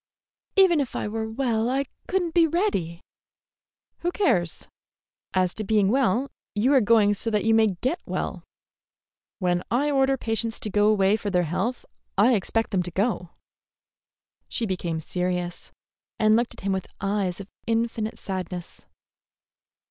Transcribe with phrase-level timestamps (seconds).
[0.55, 3.01] "Even if I were well, I could n't be ready."
[3.99, 4.67] "Who cares?
[5.35, 8.43] As to being well, you are going so you may get well.
[9.37, 11.85] When I order patients to go away for their health,
[12.17, 13.29] I expect them to go."
[14.47, 15.71] She became serious,
[16.17, 18.87] and looked at him with eyes of infinite sadness.